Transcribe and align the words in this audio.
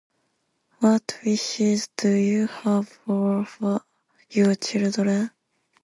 What 0.79 1.19
wishes 1.23 1.89
do 1.95 2.09
you 2.09 2.47
have 2.47 2.89
for 2.89 3.45
your 4.31 4.55
children? 4.55 5.29